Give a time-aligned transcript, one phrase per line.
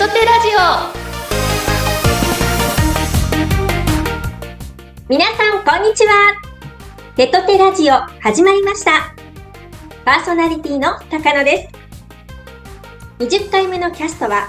[0.00, 0.48] トテラジ
[5.10, 6.40] 皆さん、こんにちは。
[7.16, 9.14] テトテラジオ始まりました。
[10.06, 11.68] パーソナリティの高野で
[13.18, 13.26] す。
[13.26, 14.48] 20回目のキャストは、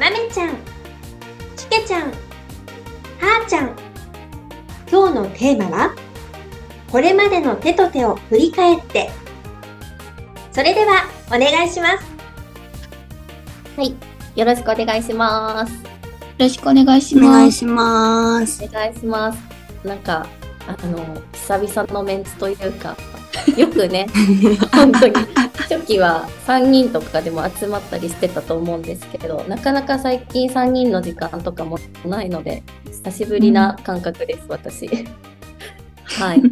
[0.00, 0.56] まめちゃん、
[1.54, 3.76] ちけちゃん、はーちゃん。
[4.90, 5.94] 今日のテーマは、
[6.90, 9.10] これまでの手と手を振り返って。
[10.50, 12.06] それでは、お願いします。
[13.76, 15.72] オよろしくお願いします。
[15.74, 15.80] よ
[16.38, 17.48] ろしくお願いしお願ます。
[17.48, 18.64] いします。
[18.64, 19.38] お願いします。
[19.86, 20.26] なんか、
[20.66, 22.96] あの、久々のメンツというか、
[23.58, 24.06] よくね、
[24.72, 25.14] 本当に、
[25.68, 34.88] 初期は3人とかでも集まったりしてたと思うんですけど、なかなか最近3人の時間とかもないので、久しぶりな感覚です、私。
[36.04, 36.42] はい。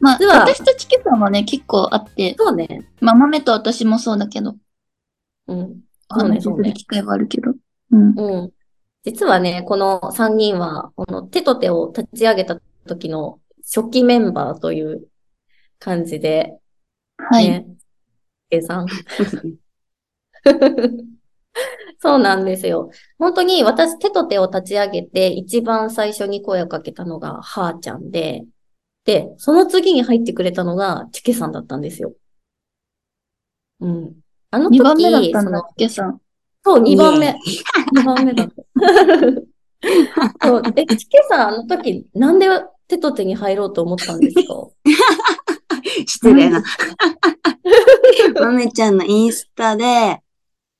[0.00, 2.88] まあ、実は私とチキさんはね、結構あって、そうね。
[3.00, 4.56] まあ、豆と私もそうだけど、
[5.46, 5.80] うん。
[6.10, 7.52] お話しすそうねる機会はあるけど。
[7.92, 8.14] うん。
[8.16, 8.50] うん。
[9.02, 15.06] 実はね、この3人は、この手と手を立ち上げた時の初期メンバーという
[15.78, 16.52] 感じで、
[17.16, 17.48] はい。
[17.48, 17.66] ね。
[18.50, 18.86] 計算。
[22.02, 22.90] そうなんですよ。
[23.18, 28.44] 本当に私手と手を立ち上げて一番最初に声をかけたのがはーちゃんで、
[29.04, 32.14] で、その次に入ってくれたのがチケさんだったんですよ。
[33.80, 34.20] うん。
[34.50, 36.20] あの時、2番目だったんだその、チキさん。
[36.64, 37.36] そう、2番目。
[37.94, 38.54] 2番目だった。
[40.46, 42.48] そう、え、チケさん、あの時、なんで
[42.88, 44.68] 手と手に入ろうと思ったんですか？
[46.06, 46.62] 失礼な。
[48.34, 50.20] まめちゃんのインスタで、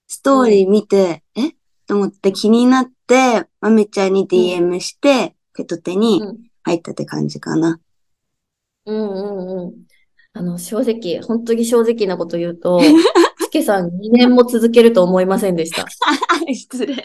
[0.09, 1.53] ストーリー見て、え？
[1.87, 7.81] と思って気になって、まめちゃんに DM して、手と手にうん入ったって感じかな。
[8.87, 9.19] うんう
[9.63, 9.75] んうん。
[10.35, 12.81] あの、正直、本当に正直なこと言うと、
[13.51, 15.85] チケさん2年も続けると思いませんでした。
[16.55, 17.03] 失礼だ。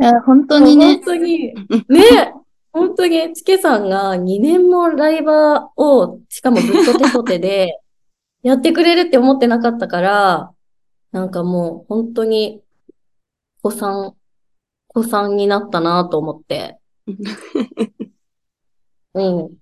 [0.00, 1.54] いや、本当にね本、当に、
[1.88, 2.34] ね、
[2.72, 7.80] 本当に、チケさんが2年もライバーを、しかもずっと手と手で、
[8.42, 10.52] やってくれるって思ってなかったから、
[11.12, 12.62] なんかもう、本当に、
[13.62, 14.14] 子さん、
[14.88, 16.78] 子さんになったなと思って。
[19.14, 19.56] うん。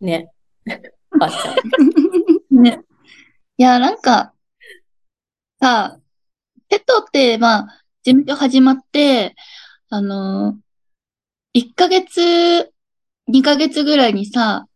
[0.00, 0.30] ね。
[1.18, 1.54] ばっちゃ
[2.54, 2.62] ん。
[2.62, 2.80] ね。
[3.56, 4.32] いや、なんか、
[5.60, 6.00] さあ、
[6.68, 9.34] ペトって、まあ、事務所始まって、
[9.90, 12.72] あのー、1ヶ月、
[13.28, 14.66] 2ヶ月ぐらいにさ、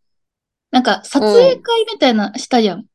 [0.71, 2.87] なんか撮影会みたいなしたやん。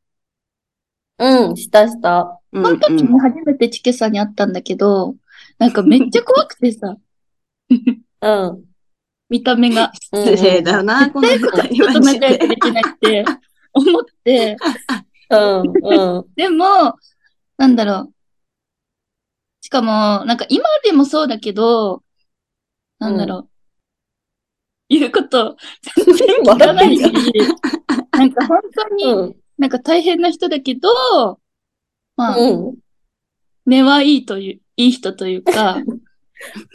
[1.19, 2.39] うん、したした。
[2.51, 5.15] うんその時に初めてチケさんに会ったんだけど、
[5.59, 6.97] なんかめっちゃ怖くてさ、
[8.21, 8.65] うん。
[9.29, 9.91] 見た目が。
[9.93, 12.55] 失礼だな、この二人ちょっと仲良くで。
[12.55, 13.25] きないって
[13.73, 14.57] 思って、
[15.29, 16.25] うん、うん。
[16.35, 16.95] でも、
[17.57, 18.13] なんだろう。
[19.61, 22.03] しかも、なんか今でもそうだけど、
[22.99, 23.49] なんだろう。
[24.89, 25.57] 言うこと、
[26.05, 27.03] 全然聞かないし、
[28.11, 30.89] なんか本当にうん、なんか大変な人だけど、
[32.15, 32.77] まあ、うん。
[33.65, 35.83] 根はいいという、いい人というか、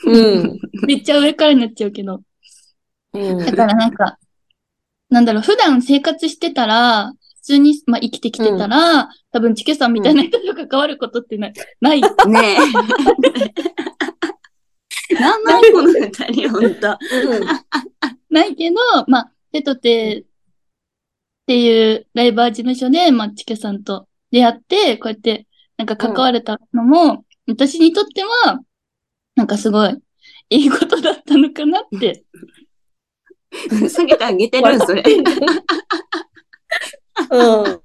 [0.05, 0.61] うん。
[0.87, 2.21] めっちゃ上からになっちゃうけど、
[3.15, 3.39] うん。
[3.39, 4.19] だからなんか、
[5.11, 12.01] なんだろう、普段生活してたら、普通に、まあ、生きてきてたら、多分、チケさんみたいな人と関わることってない、ない。
[12.01, 12.33] ねえ。
[15.15, 16.99] なんなんこの二人、ほんと。
[18.31, 18.77] ないけど、
[19.09, 20.25] まあ、手と手っ
[21.47, 25.47] ていうライバー事務所で、まあ、チケさんと出会って、こうやって、
[25.77, 28.61] なんか関われたのも、私にとっては、
[29.35, 29.99] なんかすごい、
[30.51, 32.25] いいことだったのかなって。
[33.89, 35.03] 下げてあげてるそれ。
[37.31, 37.81] うん。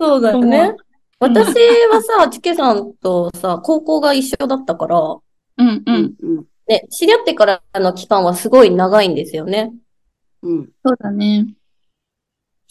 [0.00, 0.76] そうだようねん。
[1.18, 1.46] 私
[1.88, 6.14] はさ、チケさんとさ、高校が一緒だったから、うんうん。
[6.20, 6.44] うん。
[6.68, 9.72] ね、知り合ってからの期間はすごい長いんですよね。
[10.42, 10.70] うん。
[10.84, 11.54] そうだね。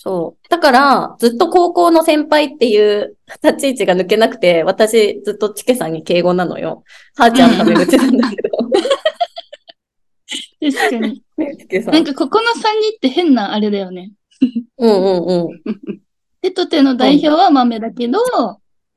[0.04, 0.50] そう。
[0.50, 6.84] だから、ずっと高校の先輩っていう立ち位置が抜けなくて、私ずっとチケさんに敬語なのよ。
[7.16, 8.50] はーちゃんタメ口なんだけど。
[10.62, 11.24] 確かに。
[11.88, 14.12] なんかここの3人って変なあれだよね。
[14.78, 16.02] うんうんうん。
[16.42, 18.20] 手と手の代表は豆だけど、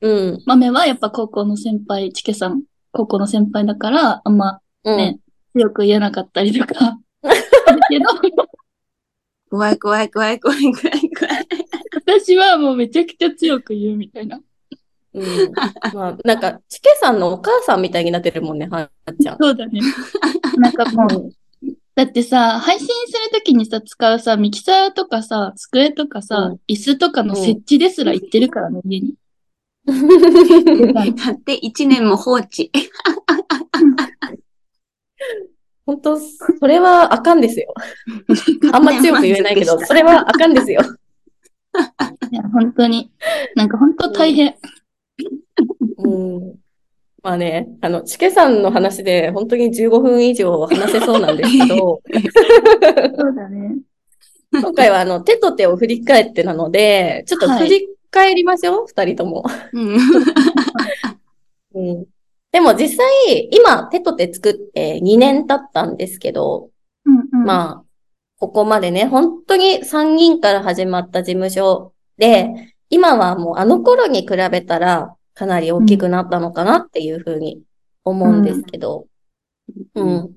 [0.01, 0.43] うん。
[0.45, 2.63] 豆はやっぱ高校の先輩、チケさん、
[2.93, 4.97] 高校の先輩だから、あんまうん。
[4.97, 5.19] ね
[5.55, 6.99] 強く言えなかったりとか。
[7.23, 7.31] だ
[7.89, 8.07] けど、
[9.51, 11.47] 怖い怖い怖い怖い怖い怖い。
[12.07, 14.41] 私はもうめちゃくちゃ強く言うみたいな。
[15.15, 15.53] うん。
[15.95, 19.39] まあ、なんか、チケさんのお母さんみたいになってるもんね、はーちゃん。
[19.41, 19.81] そうだね。
[20.57, 21.33] なんかもう、
[21.95, 29.15] だってさ、配信するときにさ、使うさ、ミキサーとかさ、机とかさ、うん椅子とかの設置ですら言ってるからね、家に。
[29.87, 32.73] だって1年も放置。
[35.87, 37.75] 本当、それはあかんですよ。
[38.73, 40.81] あんま強く言えないけど、 それはあかんですよ。
[42.31, 43.11] いや、本当に。
[43.55, 44.57] なんか本当大変。
[45.99, 46.64] うん。
[47.25, 52.03] まあね、あの、チケさんの話で本当に15分以上話せそうなんですけど、
[53.17, 53.77] そうだね。
[54.53, 59.43] 今回はあの、手と手を振り返ってなので、ちょっと振り返りましょう、二人とも。
[59.73, 59.97] うん
[61.75, 62.07] うん。
[62.53, 66.69] でも実際、今、手と手作って2年経ったんですけど、
[67.07, 67.45] うんうん。
[67.47, 67.85] まあ、
[68.39, 77.63] ここまでね、本当に3人から始まった事務所で、今はもうあの頃に比べたらかなり大きくなったのかなっていうふうに
[78.05, 79.07] 思うんですけど、
[79.95, 80.31] うん。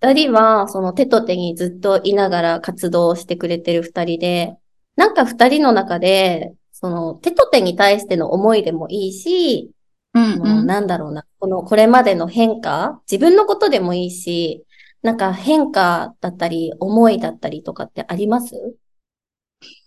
[0.00, 4.56] 二人はその手と手にずっといながら活動してくれてる二人で、
[4.96, 9.70] なんか二人の中で、その手と手に対しての思いでもいいし、
[10.14, 14.64] うんもうなんだろうな、この、これまでの変化自分のことでもいいし、
[15.00, 18.54] なんか変化だったり、思いだったりとかってあります？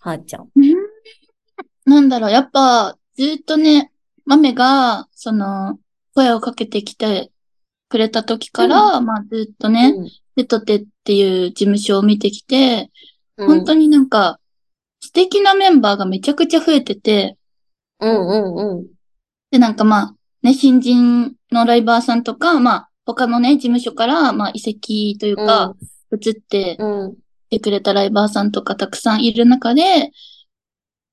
[0.00, 0.48] はーちゃん。
[0.56, 0.74] うん。
[1.84, 3.92] なんだろう、やっぱ、ずっとね、
[4.26, 5.78] マメが、その、
[6.14, 7.30] 声をかけてきて
[7.88, 9.94] くれた時から、まあずっとね、
[10.36, 12.90] テトテっていう事務所を見てきて、
[13.36, 14.38] うん、本当になんか、
[15.00, 17.38] 素敵なメンバーがめちゃくちゃ増えてて、
[18.00, 18.86] うんうんうん。
[19.50, 25.74] で、なんかまあ、ね、新人のライバーさんとか、まあ、他のね、事務所から、まあ、移籍というか、
[26.12, 27.16] 移ってうん。
[27.48, 30.10] 来てくれたライバーさんとかたくさんいる中で、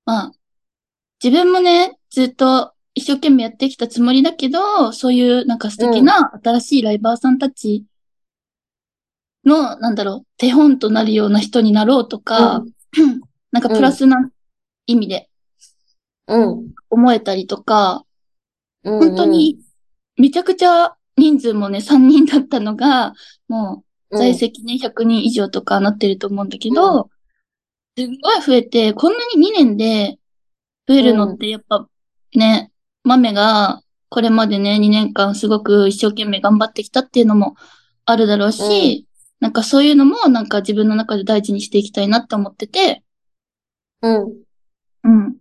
[0.06, 0.32] まあ、
[1.24, 7.86] 自分もね、ずっと一生懸命やってきたつもりだけど、そういうなんか素敵な新しいライバーさんたち
[9.46, 12.64] の、なんだろう、手本となるような人になろうとか、
[13.52, 14.30] なんかプラスな
[14.86, 15.30] 意味で
[16.28, 16.74] うん。
[16.90, 18.06] 思えたりとか、
[18.84, 19.00] うん。
[19.00, 19.60] 本当に
[20.18, 23.14] めちゃくちゃ人数もね、3人だったのが、
[23.48, 27.10] もう在籍ね、100人以上とかなってると思うんだけど、
[27.98, 30.18] すんごい増えて、こんなに2年で
[30.88, 31.88] 増えるのってやっぱ
[32.36, 32.72] ね、
[33.04, 37.56] 豆がこれまでね、2年間すごく一生懸命頑張ってきたっていうのも
[38.06, 39.08] あるだろうし、
[39.40, 43.04] なんかそういうのもなんか自分の中で大事にしていきたいなって思ってて、
[44.02, 44.44] うん。
[45.04, 45.38] うん。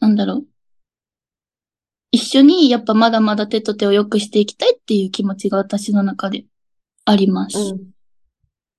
[0.00, 0.46] なんだろう。
[2.12, 6.44] 一緒にやっぱまだまだ手と手を良くしていきたいっていう気持ちが私の中で
[7.04, 7.58] あります。
[7.58, 7.90] うん。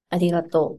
[0.09, 0.77] ありがと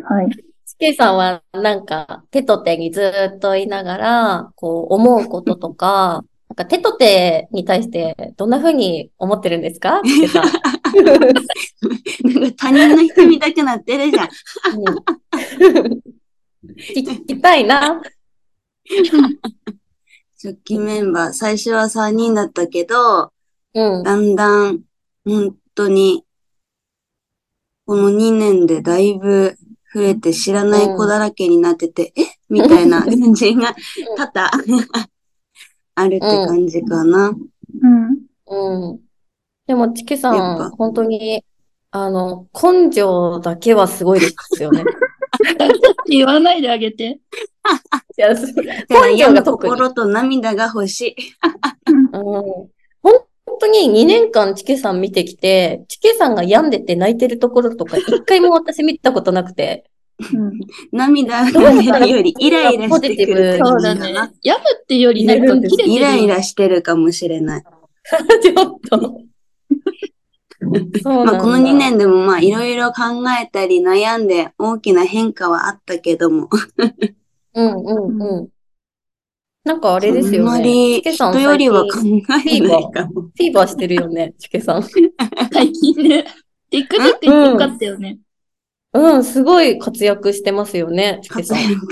[0.00, 0.02] う。
[0.04, 0.30] はい。
[0.66, 10.00] チケさんはなんか手と手にずっといながら、こう思うこととか、なんか手と手に対してどんな風に思ってるんですか？
[10.04, 10.44] チケさん。
[10.94, 14.28] なんか他人の人見たくなってるじゃん。
[14.28, 14.30] う
[15.90, 16.14] ん
[16.94, 18.00] 聞きたいな。
[20.42, 23.32] 初期メンバー、最初は3人だったけど、
[23.74, 24.02] うん。
[24.02, 24.80] だんだん、
[25.24, 26.24] 本当に、
[27.86, 29.56] この2年でだいぶ
[29.94, 32.22] 増えて知らない子だらけになってて、え？
[32.48, 33.74] みたいな感じが
[34.16, 35.04] 多々
[35.94, 37.32] あるって感じかな。
[37.82, 38.18] うん。
[38.46, 39.00] うん。
[39.66, 41.44] でも、チケさん、本当に、
[41.90, 44.84] あの、根性だけはすごいですよね。
[46.06, 47.04] 言わないであげて。
[48.18, 48.34] いや、
[48.90, 49.72] 根性が特に。
[49.72, 51.16] 心と涙が欲しい。
[52.12, 52.74] うん
[53.46, 59.84] 本当に2年間チケさん見てきて、チケさんが病んでて泣いてるところとか一回も私見たことなくて。
[60.32, 60.60] うん。
[60.92, 64.12] 涙が出るよりイライラしてくるそうだね。
[64.42, 65.68] やぶってよりなんか。
[65.84, 67.64] イライラしてるかもしれない。
[68.42, 69.20] ちょっと。
[71.24, 73.02] まあこの2年でもまあいろいろ考
[73.40, 76.48] えたり悩んで大きな変化はあったけども。
[77.54, 78.48] うんうんうん。
[79.64, 80.50] なんかあれですあんよね。
[80.50, 81.90] まりチケさん人よりは考
[82.26, 83.22] 最近えないかも。
[83.22, 84.82] フィーバーしてるよね、チケさん。
[85.52, 86.24] 最近ね。
[86.70, 88.18] テクテクよかったよね。
[88.94, 91.20] うん、すごい活躍してますよね。
[91.28, 91.88] 活躍。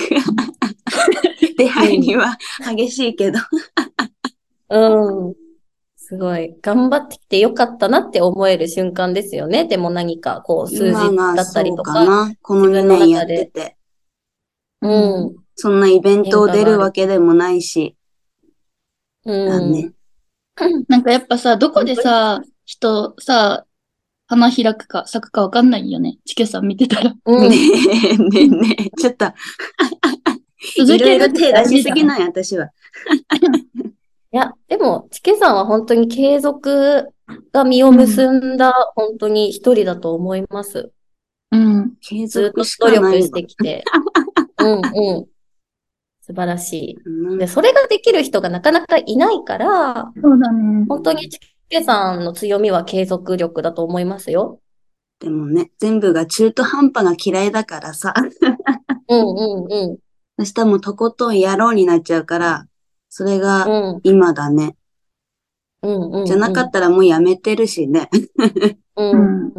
[1.59, 2.39] 出会いには
[2.77, 3.41] 激しいけど。
[4.71, 5.35] うん。
[5.97, 6.55] すごい。
[6.63, 9.65] 頑張ってきてよかったなって思える瞬間ですよね。
[9.65, 12.05] でも何かこう数字だったりとか。
[12.05, 12.33] な。
[12.41, 13.77] この2年やってて。
[14.81, 15.37] うん。
[15.57, 17.97] そんなイベントを出るわけでもないし。
[19.25, 19.49] うん。
[19.49, 19.93] だね。
[20.89, 23.67] なんかやっぱさ、どこでさ、人さ、
[24.33, 26.17] 花開くか咲くかわかんないよね。
[26.25, 27.15] チケさん見てたら。
[27.27, 27.49] うん。
[27.51, 27.57] ね
[28.13, 29.27] え、ねえ、ねえ、ちょっと、
[30.77, 32.71] いろいろ手出しすぎない、私は。
[34.33, 37.11] いや、でも、チケさんは本当に継続
[37.53, 40.91] が実を結んだ、本当に一人だと思います。
[41.51, 41.93] うん。
[42.01, 43.85] 継ずっと続しかないわ努力してきて。
[44.59, 44.79] うんう
[45.21, 45.27] ん。
[46.23, 46.99] 素素晴らしい。
[47.05, 50.87] うんで、それができる人がなかなかいないから、そうだね。
[50.89, 51.39] 本当にチ
[51.73, 54.61] ケさんの強みは継続力だと思いますよ。
[55.21, 58.13] でもね、全部が中途半端が嫌いだからさ、
[59.09, 59.25] うんう
[59.69, 59.99] んうん。
[60.39, 62.67] そしたらもうとことんやろうになっちゃうから、
[63.09, 64.77] それがうん今だね。
[65.83, 66.27] うんうん。
[66.27, 68.11] じゃなかったらもうやめてるしね。
[68.97, 69.53] うん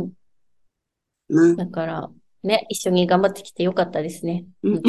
[1.57, 2.11] だから、
[2.43, 4.45] ね、一緒に頑張ってきてよかったですね。
[4.61, 4.81] うん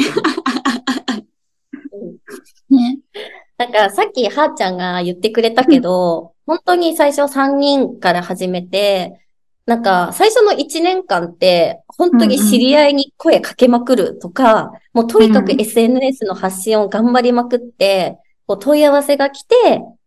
[2.69, 2.99] ね。
[3.57, 9.19] なんかさっきはーちゃんが言ってくれたけど、本当に最初3人から始めて、
[9.65, 19.55] なんか最初の1年間って、本当に知り合いに声かけまくるとか、もうとにかくうん SNS の発信を頑張りまくって、こう問い合わせが来て、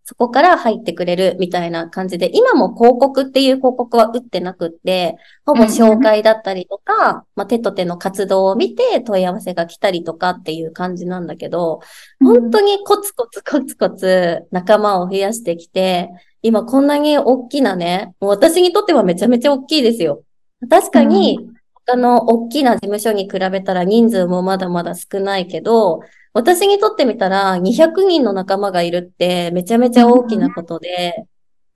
[0.08, 11.82] そこから入ってくれるみたいな感じで、今も広告っていう広告は打ってなくって、ほぼ紹介だったりとか、まあ、手と手の活動を見て問い合わせが来たりとかっていう感じなんだけど、
[12.20, 16.08] 本当にコツコツコツコツ仲間を増やしてきて、
[16.40, 20.22] 今こんなに大きなね、もう私にとってはめちゃめちゃ大きいですよ。
[20.70, 21.38] 確かに、
[21.86, 26.00] 他の大きな事務所に比べたら人数もまだまだ少ないけど、
[26.32, 31.26] 私にとってみたら200人の仲間がいるってめちゃめちゃ大きなことで、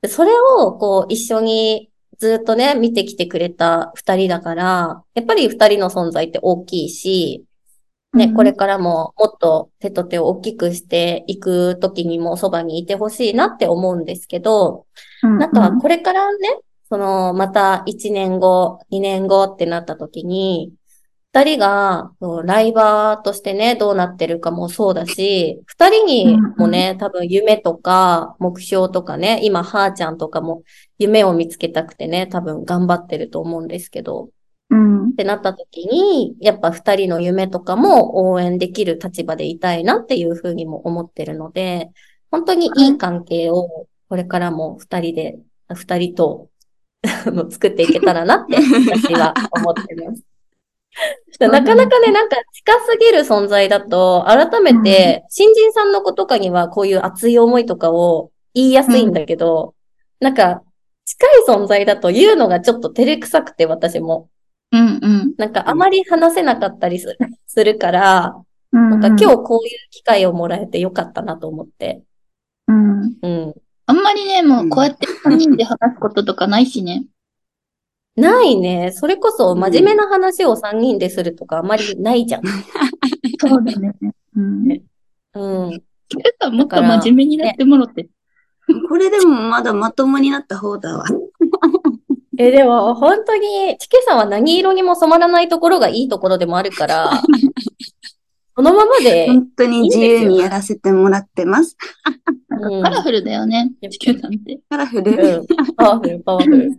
[0.00, 1.92] でそれをこう一緒に
[2.22, 7.44] ずっとね、見てきてくれた二人だから、やっぱり二人の存在って大きいし、
[8.14, 8.34] ね、うん。
[8.34, 14.86] これからももっと手と手を大きくしていくときにもそばにいてほしいなって思うんですけど、
[15.24, 15.38] うん。
[15.38, 20.72] なんかこれからね、そのまた1年後、2年後ってなったときに、
[21.34, 22.12] 二人が
[22.44, 30.62] ライバーとしてね、どうなってるかもそうだし、二人にもね、多分夢とか目標とかね、今、はーちゃんとかも
[30.98, 34.28] 夢を見つけたくてね、多分頑張ってると思うんですけど、
[34.68, 35.12] うんっ。
[35.14, 41.88] てなった時に、やっぱ二人の夢とかも応援できる立場でいたいなっていうふうにも思ってるので、
[42.30, 45.38] 本当にいい関係をこれからも二人で、
[45.74, 46.50] 二人と
[47.50, 50.31] 作っていけたらなって私は思ってます。
[51.40, 59.74] なかなかね、なんか近すぎる存在だと、改めて、新人さんの子とかにはこういう熱い思いとかを言いやすいんだけど、
[60.20, 60.62] なんか、
[61.04, 64.28] 近い存在だと言うのがちょっと照れくさくて、私も。
[64.70, 65.34] うんうん。
[65.36, 68.36] なんかあまり話せなかったりする するから、
[68.72, 68.90] うん。
[68.90, 72.02] なんか今日こういう機会をもらえてよかったなと思って。
[72.68, 73.16] うん。
[73.22, 73.54] うん。
[73.86, 77.04] あんまりね、もうこうやって3人で話すこととかないしね。
[78.16, 78.92] ないね。
[78.92, 82.42] それこそ真面目な話を3人でするとかあまりないじゃん。
[83.40, 83.92] そうだね。
[84.36, 84.64] うん。
[84.64, 84.82] ね
[85.34, 85.70] うん。
[86.08, 88.08] ケイさんもっと真面目になってもろって。
[88.88, 91.04] これでもまだまともになった方だわ。
[92.38, 97.22] え、でも本当に、チケさんは何色にも染まらないところがいいところでもあるから、
[98.56, 101.76] そのままで、本当に自由にやらせてもらってます。
[102.82, 104.60] カラフルだよね、地球さんって。
[104.68, 105.12] カラフル。
[105.12, 106.72] うん、パワフル、パワフル。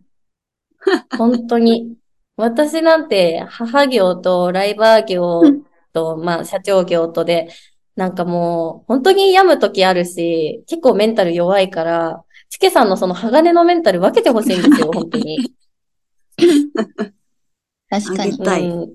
[1.17, 1.97] 本当に。
[2.35, 5.41] 私なんて、母業とライバー業
[5.93, 7.49] と、まあ、社長業とで、
[7.95, 15.53] なんかもう、本当に病む時あるし、結構メンタル弱いから、チケさんのその鋼のメンタル分けてほしいんですよ、 本当に。
[17.89, 18.93] 確かにうん。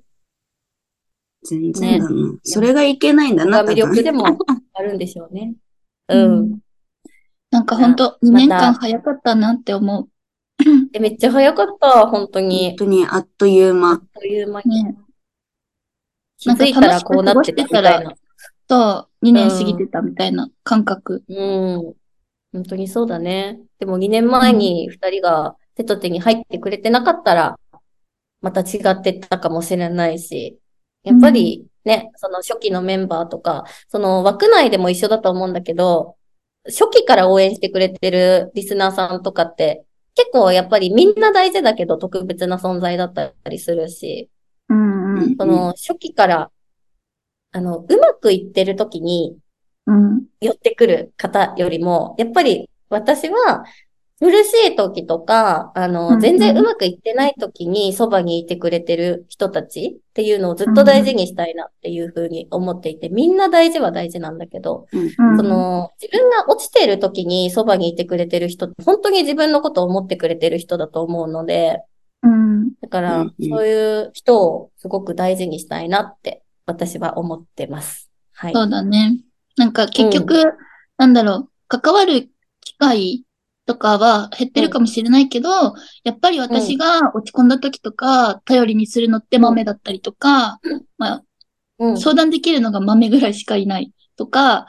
[1.44, 2.38] 全然だな。
[2.42, 4.24] それがいけないんだな、が魅力でも
[4.74, 5.54] あるんでしょうね。
[6.08, 6.58] うん。
[7.50, 10.08] なんかほんと、2また年間早かったなって思う。
[10.92, 12.76] でめっちゃ早かった、本当本に。
[12.76, 14.02] 当にあっという間あっ。
[14.14, 14.84] という間に。
[14.84, 14.96] ね。
[16.38, 18.14] 気づいたらこうなってたみたいな。
[18.66, 21.24] と、2年過ぎてたみたいな感覚。
[21.28, 21.94] うん。
[22.52, 23.60] 本当にそうだね。
[23.78, 27.58] でも2年前に2人が手と手に入ってくれてなかったら、
[28.40, 30.58] また違ってたかもしれないし、
[31.02, 36.16] やっぱりね、その初期のメンバーとか、その枠内でも一緒だと思うんだけど、
[36.66, 39.84] 初期から応援してくれてるリスナーさんとかって、
[40.18, 44.28] 結構やっぱりみんな大事だけど特別な存在だったりするし、
[44.68, 45.36] うんうん。
[45.36, 46.50] その初期から、
[47.52, 49.38] あの、うまくいってる時に、
[49.86, 50.24] うん。
[50.40, 53.62] 寄ってくる方よりも、やっぱり私は
[54.20, 71.80] 苦しい時とか、あうんうの、ん全然うまくいってない時にそばにいてくれてる人たちっていうのをずっと大事にしたいなっていうふうに思っていて、みんな大事は大事なんだけど、うんうんその、自分が落ちている時にそばにいてくれてる人本当に自分のことを思ってくれてる人だと思うので、
[72.24, 72.70] うん。
[72.80, 78.10] だからうん、うんそういう人をすごく大事にしたいなって、私は思ってます。
[78.32, 78.52] はい。
[78.52, 79.20] そうだね。
[79.56, 80.54] なんか結局、
[80.96, 82.28] なんだろう、関わる
[82.60, 83.24] 機会
[83.68, 85.50] とかは減ってるかもしれないけど、
[86.02, 90.58] やっぱり私が落ち込んだ時とか、頼りにするのって豆だったりとか、
[90.96, 91.22] まあ、
[91.78, 92.00] うん。
[92.00, 94.66] 相談できるのが豆ぐらいしかいないとか、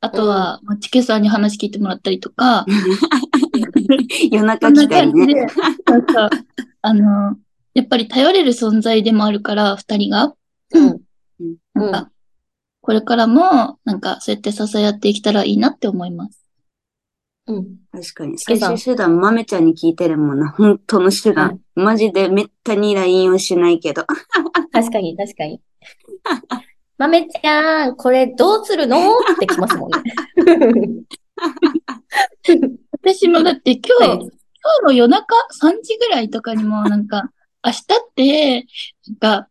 [0.00, 2.64] あとは、まあチケさんに話聞いてもらったりとか、
[4.32, 5.46] 夜中来たり感じで、ね。
[5.84, 6.30] なんか、
[6.80, 7.36] あの、
[7.74, 10.32] やっぱり頼れる存在でもあるから、二人が。
[10.72, 11.00] うん。
[11.74, 12.10] なんか、
[12.80, 16.47] これからも、なんか、そうやって支え合っていけたらいいなって思います。
[17.48, 17.78] うん。
[17.90, 18.38] 確かに。
[18.38, 20.50] 最終手段、豆ちゃんに聞いてるもんな。
[20.56, 21.60] 本当の手段。
[21.74, 24.04] マジでめったに LINE をしないけど。
[24.72, 25.60] 確かに、確かに。
[26.98, 28.96] 豆ちゃん、これどうするの？
[28.98, 30.02] ってきますもんね。
[32.92, 37.30] 私もだって今日、はい今日の夜中？3時ぐらいとかにもなんか、
[37.64, 38.66] 明日って、
[39.06, 39.48] なんか、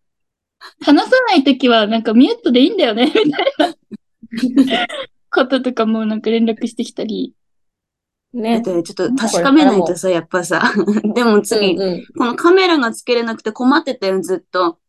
[0.81, 4.87] 話さないときはなんかミュートでいいんだよね、みたいな
[5.31, 7.33] こととかもなんか連絡してきたり。
[8.41, 8.61] ね。
[8.61, 10.73] てちょっと確かめないとさ、やっぱさ。
[11.15, 14.79] でも次、うんうんこのカメラがつけれなくて困ってたよ、ずっと。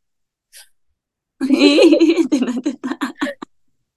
[1.42, 2.98] えーってなってた。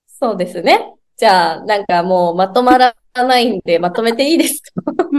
[0.08, 0.94] そうですね。
[1.18, 4.72] じゃあ、なんかもうまとまらないんで、まとめていいですか？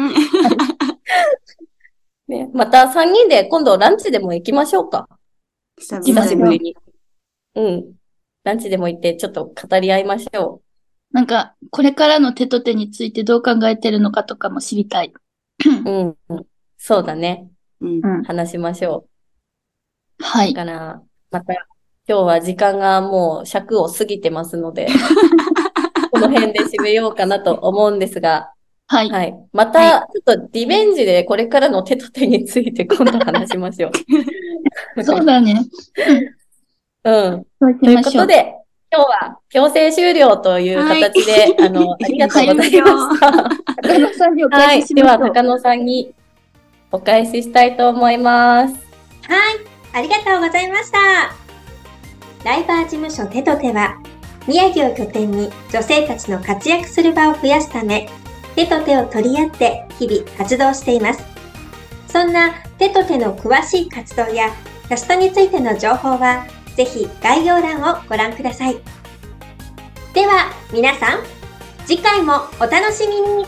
[2.29, 2.51] ね。
[2.55, 5.09] また3人で今度ランチでも行きましょうか。
[5.79, 6.03] 久。
[6.29, 6.77] しぶりに。
[7.55, 7.95] うん。
[8.45, 10.61] ランチでも行ってちょっと語り合いましょ
[11.13, 15.13] なんか、これからの手と手についてどう考えてるのかとかも知りたい。
[15.87, 15.91] う。
[15.91, 16.17] うん。
[16.29, 16.47] うん
[16.85, 17.49] そうだね。
[17.81, 18.23] うんうん。
[18.25, 19.07] 話しましょ
[20.19, 20.25] う。
[20.25, 20.53] はい。
[20.53, 21.55] だから、また
[22.09, 24.89] 今日は時間がもう尺を過ぎてますので、
[26.11, 28.53] この辺で締めようかなと思うんですが、
[28.89, 29.11] はい。
[29.11, 29.35] はい。
[29.53, 33.93] また、ちょっとリベンジでこれからの手と手について今度話しましょ
[34.97, 35.03] う。
[35.05, 35.65] そうだね。
[37.05, 37.47] うん。
[37.61, 38.03] そうしという。
[38.03, 38.55] ことで、
[38.95, 43.33] 今日は強制終了という形で、あの、ありがとうございました。
[43.83, 44.67] 高野さんにおはい。
[44.67, 45.35] 返ししでは、ましょう。
[45.35, 46.15] 高野さんに
[46.91, 48.75] お返ししたいと思います。
[49.23, 49.61] はい、
[49.95, 50.99] ありがとうございました。
[52.45, 53.97] ライバー事務所手と手は、
[54.47, 58.11] 宮城を拠点に女性たちの活躍する場を増やすため、
[58.57, 61.25] 手と手を取り合って日々活動しています。
[62.09, 64.51] そんな手と手の詳しい活動や
[64.89, 66.45] キャストについての情報は、
[66.77, 68.77] ぜひ概要欄をご覧ください。
[70.15, 71.21] では、皆さん、
[71.87, 73.47] 次回もお楽しみに